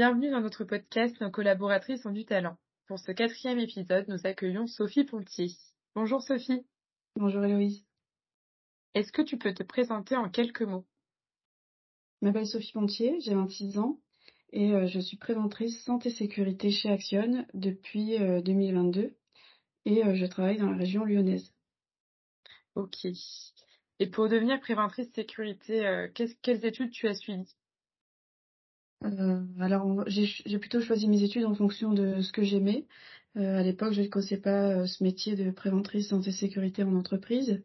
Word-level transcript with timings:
Bienvenue 0.00 0.30
dans 0.30 0.40
notre 0.40 0.64
podcast 0.64 1.20
Nos 1.20 1.30
collaboratrices 1.30 2.06
ont 2.06 2.10
du 2.10 2.24
talent. 2.24 2.56
Pour 2.86 2.98
ce 2.98 3.12
quatrième 3.12 3.58
épisode, 3.58 4.08
nous 4.08 4.26
accueillons 4.26 4.66
Sophie 4.66 5.04
Pontier. 5.04 5.48
Bonjour 5.94 6.22
Sophie. 6.22 6.64
Bonjour 7.16 7.44
Héloïse. 7.44 7.84
Est-ce 8.94 9.12
que 9.12 9.20
tu 9.20 9.36
peux 9.36 9.52
te 9.52 9.62
présenter 9.62 10.16
en 10.16 10.30
quelques 10.30 10.62
mots? 10.62 10.86
Je 12.22 12.26
m'appelle 12.26 12.46
Sophie 12.46 12.72
Pontier, 12.72 13.20
j'ai 13.20 13.34
26 13.34 13.76
ans 13.76 14.00
et 14.54 14.72
euh, 14.72 14.86
je 14.86 15.00
suis 15.00 15.18
préventrice 15.18 15.84
santé 15.84 16.08
sécurité 16.08 16.70
chez 16.70 16.88
Action 16.88 17.46
depuis 17.52 18.18
2022 18.18 19.00
euh, 19.00 19.10
et 19.84 20.02
euh, 20.02 20.14
je 20.14 20.24
travaille 20.24 20.56
dans 20.56 20.70
la 20.70 20.78
région 20.78 21.04
lyonnaise. 21.04 21.52
Ok. 22.74 23.04
Et 23.98 24.06
pour 24.06 24.30
devenir 24.30 24.60
préventrice 24.60 25.12
sécurité, 25.12 26.08
quelles 26.14 26.64
études 26.64 26.90
tu 26.90 27.06
as 27.06 27.12
suivies? 27.12 27.54
Euh, 29.04 29.42
alors 29.58 30.04
j'ai 30.08 30.58
plutôt 30.58 30.80
choisi 30.80 31.08
mes 31.08 31.22
études 31.22 31.44
en 31.44 31.54
fonction 31.54 31.92
de 31.92 32.20
ce 32.20 32.32
que 32.32 32.42
j'aimais. 32.42 32.86
Euh, 33.36 33.58
à 33.58 33.62
l'époque, 33.62 33.92
je 33.92 34.02
ne 34.02 34.06
connaissais 34.08 34.36
pas 34.40 34.70
euh, 34.70 34.86
ce 34.86 35.02
métier 35.02 35.36
de 35.36 35.50
préventrice 35.50 36.08
santé 36.08 36.32
sécurité 36.32 36.82
en 36.82 36.94
entreprise. 36.96 37.62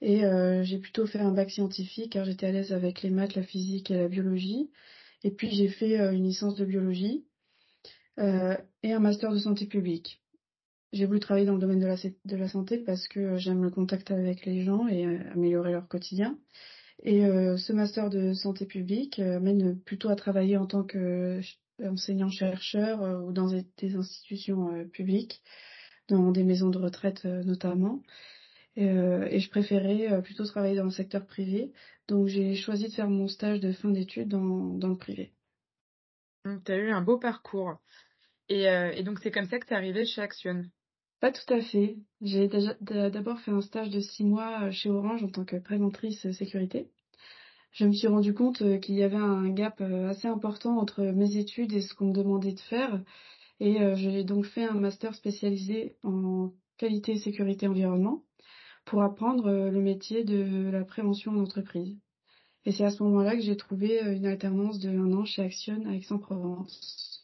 Et 0.00 0.22
j'ai 0.64 0.78
plutôt 0.78 1.06
fait 1.06 1.20
un 1.20 1.30
bac 1.30 1.48
scientifique 1.50 2.14
car 2.14 2.24
j'étais 2.24 2.46
à 2.46 2.50
l'aise 2.50 2.72
avec 2.72 3.02
les 3.02 3.10
maths, 3.10 3.36
la 3.36 3.44
physique 3.44 3.88
et 3.92 3.96
la 3.96 4.08
biologie. 4.08 4.68
Et 5.22 5.30
puis 5.30 5.48
j'ai 5.52 5.68
fait 5.68 5.96
une 6.12 6.24
licence 6.24 6.56
de 6.56 6.64
biologie 6.64 7.24
et 8.18 8.92
un 8.92 8.98
master 8.98 9.32
de 9.32 9.38
santé 9.38 9.66
publique. 9.66 10.20
J'ai 10.92 11.06
voulu 11.06 11.20
travailler 11.20 11.46
dans 11.46 11.54
le 11.54 11.60
domaine 11.60 11.78
de 11.78 11.86
la, 11.86 11.94
de 12.24 12.36
la 12.36 12.48
santé 12.48 12.78
parce 12.78 13.06
que 13.06 13.36
j'aime 13.36 13.62
le 13.62 13.70
contact 13.70 14.10
avec 14.10 14.44
les 14.44 14.64
gens 14.64 14.88
et 14.88 15.04
améliorer 15.34 15.70
leur 15.70 15.86
quotidien. 15.86 16.36
Et 17.04 17.26
euh, 17.26 17.56
ce 17.56 17.72
master 17.72 18.10
de 18.10 18.32
santé 18.32 18.64
publique 18.64 19.18
euh, 19.18 19.40
mène 19.40 19.76
plutôt 19.80 20.08
à 20.08 20.14
travailler 20.14 20.56
en 20.56 20.66
tant 20.66 20.84
qu'enseignant-chercheur 20.84 23.02
euh, 23.02 23.18
ou 23.18 23.32
dans 23.32 23.48
des, 23.48 23.96
institutions 23.96 24.88
publiques, 24.88 25.42
dans 26.08 26.30
des 26.30 26.44
maisons 26.44 26.70
de 26.70 26.78
retraite 26.78 27.24
notamment. 27.24 28.04
Et, 28.76 28.86
et, 28.86 29.38
je 29.38 29.50
préférais 29.50 30.22
plutôt 30.22 30.46
travailler 30.46 30.76
dans 30.76 30.84
le 30.84 30.90
secteur 30.90 31.26
privé. 31.26 31.74
Donc 32.08 32.28
j'ai 32.28 32.54
choisi 32.54 32.88
de 32.88 32.92
faire 32.92 33.10
mon 33.10 33.28
stage 33.28 33.60
de 33.60 33.70
fin 33.72 33.90
d'études 33.90 34.28
dans, 34.28 34.78
dans 34.78 34.88
le 34.88 34.96
privé. 34.96 35.34
Donc 36.46 36.64
tu 36.64 36.72
as 36.72 36.78
eu 36.78 36.90
un 36.90 37.02
beau 37.02 37.18
parcours. 37.18 37.76
Et, 38.48 38.62
et 38.62 39.02
donc 39.02 39.18
c'est 39.22 39.30
comme 39.30 39.44
ça 39.44 39.58
que 39.58 39.66
tu 39.66 39.74
es 39.74 39.76
arrivée 39.76 40.06
chez 40.06 40.22
Action. 40.22 40.64
Pas 41.20 41.32
tout 41.32 41.52
à 41.52 41.60
fait. 41.60 41.98
J'ai 42.22 42.48
d'abord 42.48 43.38
fait 43.40 43.50
un 43.50 43.60
stage 43.60 43.90
de 43.90 44.00
six 44.00 44.24
mois 44.24 44.70
chez 44.70 44.88
Orange 44.88 45.22
en 45.22 45.28
tant 45.28 45.44
que 45.44 45.56
préventrice 45.56 46.32
sécurité. 46.32 46.88
Je 47.72 47.86
me 47.86 47.92
suis 47.92 48.06
rendu 48.06 48.34
compte 48.34 48.60
euh, 48.62 48.78
qu'il 48.78 48.94
y 48.94 49.02
avait 49.02 49.16
un 49.16 49.48
gap 49.48 49.80
euh, 49.80 50.08
assez 50.08 50.28
important 50.28 50.78
entre 50.78 51.02
mes 51.02 51.38
études 51.38 51.72
et 51.72 51.80
ce 51.80 51.94
qu'on 51.94 52.08
me 52.08 52.12
demandait 52.12 52.52
de 52.52 52.60
faire. 52.60 53.02
Et 53.60 53.78
j'ai 53.94 54.24
donc 54.24 54.44
fait 54.44 54.64
un 54.64 54.74
master 54.74 55.14
spécialisé 55.14 55.96
en 56.02 56.52
qualité, 56.78 57.16
sécurité, 57.16 57.68
environnement 57.68 58.24
pour 58.84 59.02
apprendre 59.02 59.48
le 59.48 59.80
métier 59.80 60.24
de 60.24 60.68
la 60.68 60.84
prévention 60.84 61.30
en 61.30 61.42
entreprise. 61.42 61.96
Et 62.64 62.72
c'est 62.72 62.84
à 62.84 62.90
ce 62.90 63.04
moment-là 63.04 63.36
que 63.36 63.42
j'ai 63.42 63.56
trouvé 63.56 64.00
une 64.00 64.26
alternance 64.26 64.80
de 64.80 64.88
un 64.90 65.12
an 65.12 65.24
chez 65.24 65.42
Action 65.42 65.80
à 65.86 65.94
Aix-en-Provence. 65.94 67.22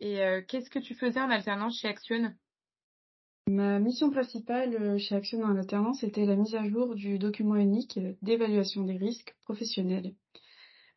Et 0.00 0.22
qu'est-ce 0.48 0.70
que 0.70 0.78
tu 0.78 0.94
faisais 0.94 1.20
en 1.20 1.28
alternance 1.28 1.80
chez 1.80 1.88
Action 1.88 2.32
Ma 3.48 3.78
mission 3.78 4.10
principale 4.10 4.74
euh, 4.74 4.98
chez 4.98 5.14
Action 5.14 5.40
en 5.44 5.56
alternance 5.56 6.02
était 6.02 6.26
la 6.26 6.34
mise 6.34 6.56
à 6.56 6.68
jour 6.68 6.96
du 6.96 7.16
document 7.16 7.54
unique 7.54 7.96
d'évaluation 8.20 8.82
des 8.82 8.96
risques 8.96 9.36
professionnels. 9.44 10.14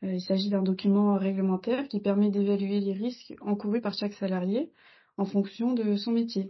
Euh, 0.03 0.13
il 0.13 0.21
s'agit 0.21 0.49
d'un 0.49 0.63
document 0.63 1.13
réglementaire 1.15 1.87
qui 1.87 1.99
permet 1.99 2.31
d'évaluer 2.31 2.79
les 2.79 2.93
risques 2.93 3.35
encourus 3.41 3.81
par 3.81 3.93
chaque 3.93 4.13
salarié 4.13 4.71
en 5.17 5.25
fonction 5.25 5.73
de 5.73 5.95
son 5.95 6.11
métier. 6.11 6.49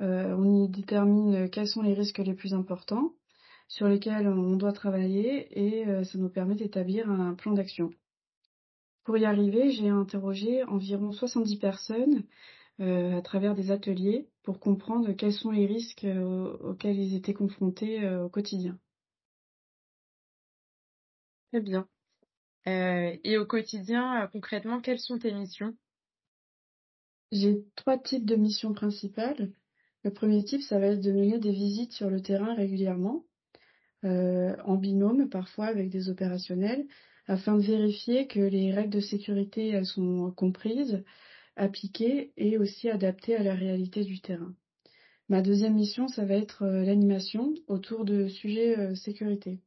Euh, 0.00 0.34
on 0.34 0.64
y 0.64 0.68
détermine 0.70 1.50
quels 1.50 1.68
sont 1.68 1.82
les 1.82 1.92
risques 1.92 2.16
les 2.16 2.32
plus 2.32 2.54
importants 2.54 3.12
sur 3.68 3.88
lesquels 3.88 4.26
on 4.28 4.56
doit 4.56 4.72
travailler 4.72 5.46
et 5.58 6.04
ça 6.04 6.18
nous 6.18 6.30
permet 6.30 6.54
d'établir 6.54 7.10
un 7.10 7.34
plan 7.34 7.52
d'action. 7.52 7.90
Pour 9.04 9.16
y 9.16 9.24
arriver, 9.24 9.70
j'ai 9.72 9.88
interrogé 9.88 10.62
environ 10.64 11.10
70 11.10 11.56
personnes 11.56 12.18
euh, 12.18 12.61
à 12.78 13.22
travers 13.22 13.54
des 13.54 13.70
ateliers 13.70 14.28
pour 14.42 14.58
comprendre 14.58 15.12
quels 15.12 15.32
sont 15.32 15.50
les 15.50 15.66
risques 15.66 16.04
euh, 16.04 16.56
auxquels 16.58 16.98
ils 16.98 17.14
étaient 17.14 17.34
confrontés 17.34 18.04
euh, 18.04 18.24
au 18.24 18.28
quotidien. 18.28 18.78
Très 21.52 21.60
bien. 21.60 21.86
et 22.66 23.36
au 23.36 23.44
quotidien, 23.44 24.28
concrètement, 24.32 24.80
quelles 24.80 24.98
sont 24.98 25.18
tes 25.18 25.32
missions? 25.32 25.76
J'ai 27.30 27.64
trois 27.76 27.98
types 27.98 28.24
de 28.24 28.36
missions 28.36 28.72
principales. 28.72 29.52
Le 30.02 30.12
premier 30.12 30.42
type, 30.44 30.62
ça 30.62 30.78
va 30.78 30.86
être 30.86 31.00
de 31.00 31.12
mener 31.12 31.38
des 31.38 31.52
visites 31.52 31.92
sur 31.92 32.08
le 32.08 32.22
terrain 32.22 32.54
régulièrement, 32.54 33.26
en 34.02 34.76
binôme 34.76 35.28
parfois 35.28 35.66
avec 35.66 35.90
des 35.90 36.08
opérationnels, 36.08 36.86
afin 37.26 37.56
de 37.56 37.62
vérifier 37.62 38.26
que 38.26 38.40
les 38.40 38.72
règles 38.72 38.90
de 38.94 39.00
sécurité 39.00 39.68
elles 39.68 39.86
sont 39.86 40.32
comprises, 40.32 41.04
appliquée 41.56 42.32
et 42.36 42.58
aussi 42.58 42.88
adaptée 42.88 43.36
à 43.36 43.42
la 43.42 43.54
réalité 43.54 44.04
du 44.04 44.20
terrain. 44.20 44.54
Ma 45.28 45.40
deuxième 45.40 45.74
mission, 45.74 46.08
ça 46.08 46.26
va 46.26 46.34
être 46.34 46.64
euh, 46.64 46.84
l'animation 46.84 47.54
autour 47.66 48.04
de 48.04 48.28
sujets 48.28 48.78
euh, 48.78 48.94
sécurité. 48.94 49.60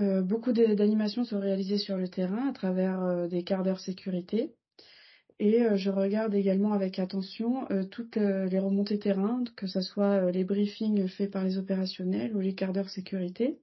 Euh, 0.00 0.22
beaucoup 0.22 0.52
d'animations 0.52 1.22
sont 1.22 1.38
réalisées 1.38 1.78
sur 1.78 1.96
le 1.96 2.08
terrain 2.08 2.48
à 2.48 2.52
travers 2.52 3.28
des 3.28 3.44
quarts 3.44 3.62
d'heure 3.62 3.78
sécurité. 3.78 4.52
Et 5.38 5.64
je 5.76 5.90
regarde 5.90 6.34
également 6.34 6.72
avec 6.72 6.98
attention 6.98 7.66
toutes 7.90 8.16
les 8.16 8.58
remontées 8.58 8.98
terrain, 8.98 9.42
que 9.56 9.66
ce 9.66 9.80
soit 9.80 10.30
les 10.30 10.44
briefings 10.44 11.06
faits 11.08 11.30
par 11.30 11.44
les 11.44 11.58
opérationnels 11.58 12.36
ou 12.36 12.40
les 12.40 12.54
quarts 12.54 12.72
d'heure 12.72 12.88
sécurité, 12.88 13.60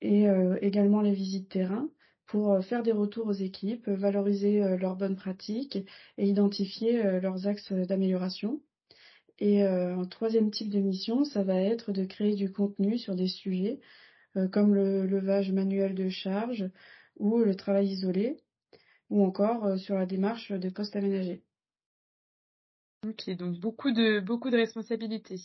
et 0.00 0.26
également 0.60 1.00
les 1.00 1.12
visites 1.12 1.48
terrain, 1.48 1.88
pour 2.26 2.52
euh, 2.52 2.60
faire 2.60 2.82
des 2.82 2.92
retours 2.92 3.26
aux 3.26 3.32
équipes, 3.32 3.88
valoriser 3.88 4.62
euh, 4.62 4.76
leurs 4.76 4.96
bonnes 4.96 5.16
pratiques 5.16 5.78
et 6.18 6.26
identifier 6.26 7.04
euh, 7.04 7.20
leurs 7.20 7.46
axes 7.46 7.72
d'amélioration. 7.72 8.62
Et 9.40 9.64
un 9.64 10.04
troisième 10.04 10.52
type 10.52 10.70
de 10.70 10.78
mission, 10.78 11.24
ça 11.24 11.42
va 11.42 11.56
être 11.56 11.90
de 11.90 12.04
créer 12.04 12.36
du 12.36 12.52
contenu 12.52 12.98
sur 12.98 13.16
des 13.16 13.26
sujets 13.26 13.80
comme 14.52 14.76
le 14.76 15.06
levage 15.06 15.50
manuel 15.50 15.96
de 15.96 16.08
charge 16.08 16.70
ou 17.16 17.38
le 17.38 17.56
travail 17.56 17.88
isolé, 17.88 18.36
ou 19.10 19.24
encore 19.24 19.76
sur 19.76 19.96
la 19.96 20.06
démarche 20.06 20.52
des 20.52 20.70
postes 20.70 20.94
aménagés. 20.94 21.42
Ok, 23.04 23.28
donc 23.30 23.58
beaucoup 23.58 23.90
de 23.90 24.20
beaucoup 24.20 24.50
de 24.50 24.56
responsabilités. 24.56 25.40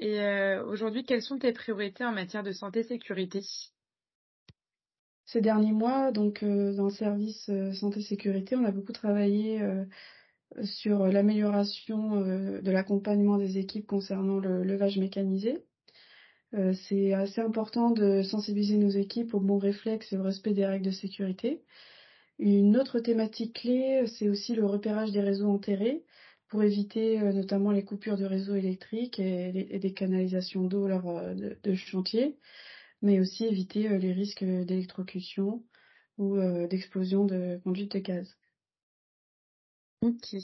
Et 0.00 0.18
aujourd'hui, 0.66 1.04
quelles 1.04 1.22
sont 1.22 1.38
tes 1.38 1.52
priorités 1.52 2.04
en 2.04 2.12
matière 2.12 2.42
de 2.42 2.50
santé 2.50 2.82
sécurité? 2.82 3.42
Ces 5.28 5.42
derniers 5.42 5.72
mois, 5.72 6.10
donc 6.10 6.42
euh, 6.42 6.72
dans 6.72 6.84
le 6.86 6.90
service 6.90 7.50
euh, 7.50 7.72
santé 7.74 8.00
sécurité, 8.00 8.56
on 8.56 8.64
a 8.64 8.70
beaucoup 8.70 8.92
travaillé 8.92 9.60
euh, 9.60 9.84
sur 10.62 11.06
l'amélioration 11.06 12.22
de 12.22 12.70
l'accompagnement 12.70 13.36
des 13.36 13.58
équipes 13.58 13.86
concernant 13.86 14.38
le 14.38 14.64
levage 14.64 14.96
mécanisé. 14.96 15.58
c'est 16.72 17.12
assez 17.12 17.42
important 17.42 17.90
de 17.90 18.22
sensibiliser 18.22 18.78
nos 18.78 18.88
équipes 18.88 19.34
au 19.34 19.40
bon 19.40 19.58
réflexe 19.58 20.10
et 20.10 20.16
au 20.16 20.22
respect 20.22 20.54
des 20.54 20.64
règles 20.64 20.86
de 20.86 20.90
sécurité. 20.90 21.62
Une 22.38 22.78
autre 22.78 22.98
thématique 22.98 23.60
clé, 23.60 24.06
c'est 24.06 24.30
aussi 24.30 24.54
le 24.54 24.64
repérage 24.64 25.12
des 25.12 25.20
réseaux 25.20 25.50
enterrés 25.50 26.02
pour 26.48 26.62
éviter 26.62 27.18
notamment 27.34 27.70
les 27.70 27.84
coupures 27.84 28.16
de 28.16 28.24
réseaux 28.24 28.56
électriques 28.56 29.20
et, 29.20 29.78
des 29.78 29.92
canalisations 29.92 30.64
d'eau 30.64 30.88
lors 30.88 31.20
de 31.34 31.74
chantier 31.74 32.38
mais 33.02 33.20
aussi 33.20 33.46
éviter 33.46 33.88
euh, 33.88 33.98
les 33.98 34.12
risques 34.12 34.44
d'électrocution 34.44 35.64
ou 36.16 36.36
euh, 36.36 36.66
d'explosion 36.66 37.24
de 37.24 37.60
conduite 37.62 37.92
de 37.92 37.98
gaz. 38.00 38.36
Ok. 40.00 40.34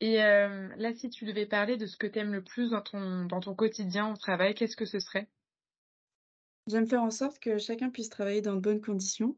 Et 0.00 0.22
euh, 0.22 0.68
là, 0.76 0.94
si 0.94 1.10
tu 1.10 1.24
devais 1.24 1.46
parler 1.46 1.76
de 1.76 1.86
ce 1.86 1.96
que 1.96 2.06
tu 2.06 2.18
aimes 2.18 2.32
le 2.32 2.42
plus 2.42 2.70
dans 2.70 2.80
ton, 2.80 3.24
dans 3.24 3.40
ton 3.40 3.54
quotidien 3.54 4.12
au 4.12 4.16
travail, 4.16 4.54
qu'est-ce 4.54 4.76
que 4.76 4.84
ce 4.84 5.00
serait? 5.00 5.28
J'aime 6.68 6.86
faire 6.86 7.02
en 7.02 7.10
sorte 7.10 7.38
que 7.38 7.58
chacun 7.58 7.90
puisse 7.90 8.10
travailler 8.10 8.42
dans 8.42 8.54
de 8.54 8.60
bonnes 8.60 8.80
conditions. 8.80 9.36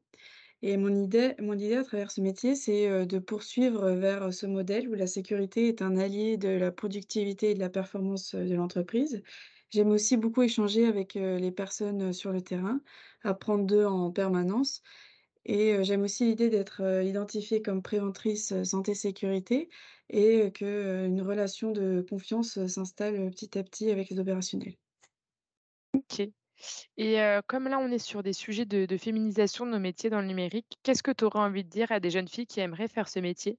Et 0.63 0.77
mon 0.77 0.95
idée, 0.95 1.35
mon 1.39 1.55
idée 1.55 1.77
à 1.77 1.85
travers 1.85 2.11
ce 2.11 2.21
métier, 2.21 2.55
c'est 2.55 3.07
de 3.07 3.19
poursuivre 3.19 3.93
vers 3.93 4.35
ce 4.35 4.45
modèle 4.45 4.91
où 4.91 4.95
la 4.95 5.07
sécurité 5.07 5.69
est 5.69 5.81
un 5.81 5.97
allié 5.97 6.37
de 6.37 6.51
la 6.51 6.71
productivité 6.71 7.53
et 7.53 7.55
de 7.55 7.61
la 7.61 7.71
performance 7.71 8.35
de 8.35 8.55
l'entreprise 8.55 9.23
J'aime 9.71 9.91
aussi 9.91 10.17
beaucoup 10.17 10.43
échanger 10.43 10.87
avec, 10.87 11.15
les 11.15 11.53
personnes, 11.53 12.13
sur 12.13 12.33
le 12.33 12.41
terrain, 12.43 12.81
apprendre 13.23 13.65
d'eux 13.67 13.87
en 13.87 14.11
permanence 14.13 14.83
et 15.47 15.83
j'aime 15.85 16.03
aussi 16.03 16.27
l'idée 16.27 16.51
d'être, 16.51 16.83
identifiée 17.05 17.63
comme 17.63 17.83
préventrice, 17.83 18.53
heu, 18.53 18.65
santé 18.65 18.95
sécurité 18.95 19.71
et 20.11 20.43
heu, 20.47 20.51
que, 20.51 20.65
heu, 20.67 21.07
une 21.07 21.23
relation 21.23 21.73
de 21.73 22.05
confiance, 22.09 22.67
s'installe, 22.67 23.31
petit 23.31 23.59
à 23.59 23.63
petit 23.65 23.91
avec 23.91 24.11
les 24.11 24.19
opérationnels. 24.21 24.77
OK. 25.95 26.23
Et 26.99 27.19
comme 27.49 27.69
là, 27.69 27.79
on 27.81 27.91
est 27.91 27.99
sur 27.99 28.23
des 28.23 28.33
sujets 28.35 28.67
de 28.67 28.87
de 28.87 28.97
féminisation 28.99 29.67
de 29.67 29.73
nos 29.73 29.81
métiers 29.81 30.11
dans 30.11 30.21
le 30.23 30.29
numérique, 30.29 30.79
qu'est-ce 30.85 31.03
que 31.03 31.11
tu 31.13 31.25
aurais 31.25 31.41
envie 31.41 31.65
de 31.65 31.71
dire 31.71 31.93
à 31.93 32.01
des 32.01 32.11
jeunes 32.11 32.29
filles 32.29 32.47
qui 32.47 32.61
aimeraient 32.61 32.89
faire 32.89 33.09
ce 33.09 33.21
métier? 33.21 33.59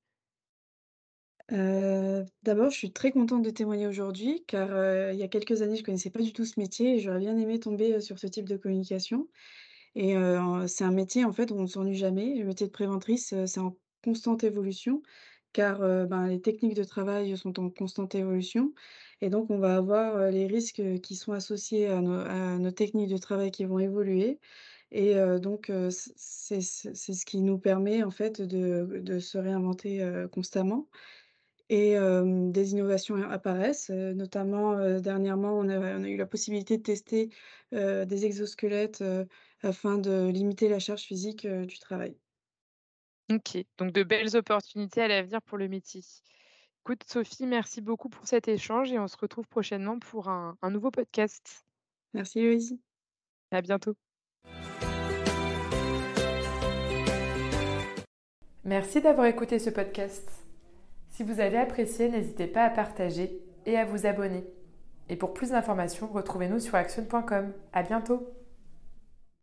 D'abord, 1.52 2.70
je 2.70 2.78
suis 2.78 2.94
très 2.94 3.12
contente 3.12 3.44
de 3.44 3.50
témoigner 3.50 3.86
aujourd'hui 3.86 4.46
car, 4.48 4.70
il 5.12 5.20
y 5.20 5.24
a 5.24 5.28
quelques 5.28 5.62
années, 5.62 5.76
je 5.76 5.84
connaissais 5.84 6.10
pas 6.10 6.22
du 6.22 6.32
tout 6.32 6.46
ce 6.46 6.58
métier 6.60 6.96
et 6.96 7.00
j'aurais 7.00 7.20
bien 7.20 7.38
aimé 7.38 7.60
tomber, 7.60 8.00
sur 8.00 8.20
ce 8.20 8.28
type 8.28 8.48
de 8.48 8.56
communication 8.56 9.28
et 9.96 10.16
c'est 10.68 10.86
un 10.86 10.92
métier, 10.92 11.26
en 11.26 11.34
fait, 11.34 11.52
où 11.52 11.56
on 11.56 11.64
ne 11.64 11.68
s'ennuie 11.68 11.96
jamais. 11.96 12.36
Le 12.36 12.46
métier 12.46 12.68
de 12.68 12.72
préventrice, 12.72 13.34
c'est 13.46 13.60
en 13.60 13.78
constante 14.04 14.46
évolution 14.46 15.02
car, 15.52 15.80
ben, 16.08 16.28
les 16.28 16.40
techniques 16.40 16.76
de 16.76 16.86
travail 16.86 17.36
sont 17.38 17.60
en 17.60 17.70
constante 17.70 18.16
évolution 18.16 18.74
et 19.20 19.30
donc 19.30 19.50
on 19.52 19.58
va 19.60 19.76
avoir, 19.76 20.32
les 20.32 20.48
risques, 20.48 20.82
qui 21.02 21.16
sont 21.16 21.34
associés 21.34 21.88
à 21.88 22.00
nos 22.02 22.72
techniques 22.72 23.10
de 23.10 23.18
travail 23.18 23.52
qui 23.52 23.66
vont 23.66 23.80
évoluer 23.80 24.40
et 24.94 25.16
donc 25.42 25.70
c'est 25.90 26.62
ce 26.62 27.26
qui 27.26 27.42
nous 27.42 27.58
permet, 27.60 28.04
en 28.04 28.12
fait, 28.12 28.42
de 28.42 29.20
se 29.20 29.38
réinventer, 29.38 30.26
constamment 30.32 30.88
et 31.74 31.96
des 32.52 32.72
innovations 32.74 33.16
apparaissent, 33.30 33.90
notamment, 33.90 35.00
dernièrement, 35.00 35.58
on 35.58 35.70
a 35.70 35.78
on 35.98 36.04
a 36.04 36.10
eu 36.10 36.18
la 36.18 36.26
possibilité 36.26 36.78
de 36.78 36.84
tester, 36.84 37.30
des 37.72 38.26
exosquelettes, 38.26 39.02
afin 39.64 39.98
de 39.98 40.28
limiter 40.28 40.68
la 40.68 40.80
charge 40.80 41.04
physique, 41.04 41.48
du 41.48 41.80
travail. 41.80 42.18
OK, 43.32 43.64
donc 43.78 43.94
de 43.94 44.04
belles 44.04 44.36
opportunités 44.36 45.02
à 45.02 45.08
l'avenir 45.08 45.42
pour 45.42 45.58
le 45.58 45.70
métier. 45.70 46.02
Écoute 46.84 47.04
Sophie, 47.08 47.46
merci 47.46 47.80
beaucoup 47.80 48.10
pour 48.10 48.28
cet 48.28 48.50
échange 48.50 48.92
et 48.92 49.00
on 49.00 49.08
se 49.08 49.16
retrouve 49.16 49.48
prochainement 49.48 49.98
pour 50.00 50.28
un 50.28 50.58
un 50.62 50.72
nouveau 50.72 50.92
podcast. 50.92 51.64
Merci 52.14 52.42
Loïse. 52.42 52.78
À 53.52 53.62
bientôt. 53.62 53.96
Merci 58.66 59.00
d'avoir 59.00 59.28
écouté 59.28 59.58
ce 59.58 59.70
podcast. 59.70 60.51
Si 61.22 61.28
vous 61.28 61.40
avez 61.40 61.60
apprécié, 61.60 62.10
n'hésitez 62.10 62.48
pas 62.48 62.64
à 62.64 62.72
partager 62.72 63.44
et 63.68 63.78
à 63.78 63.86
vous 63.86 64.08
abonner. 64.08 64.44
Et 65.08 65.16
pour 65.16 65.36
plus 65.36 65.52
d'informations, 65.52 66.08
retrouvez-nous 66.08 66.60
sur 66.60 66.74
action.com. 66.74 67.54
À 67.74 67.84
bientôt! 67.84 68.28